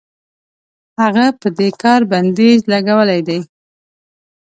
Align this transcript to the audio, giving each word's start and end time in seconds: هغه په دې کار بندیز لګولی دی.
هغه 1.01 1.25
په 1.39 1.47
دې 1.57 1.69
کار 1.81 2.01
بندیز 2.11 2.59
لګولی 2.71 3.21
دی. 3.27 3.39